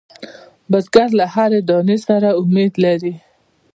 [0.71, 3.13] بزګر له هر دانې سره امید لري